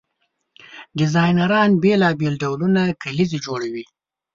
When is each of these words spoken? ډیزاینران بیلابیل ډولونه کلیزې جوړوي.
ډیزاینران 0.97 1.69
بیلابیل 1.81 2.33
ډولونه 2.41 2.81
کلیزې 3.03 3.37
جوړوي. 3.45 3.85